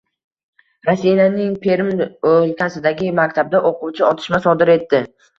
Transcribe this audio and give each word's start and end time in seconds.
Rossiyaning 0.87 1.51
Perm 1.65 1.91
o‘lkasidagi 2.29 3.09
maktabda 3.19 3.61
o‘quvchi 3.69 4.07
otishma 4.07 4.41
sodir 4.47 4.73
etdi 4.77 5.03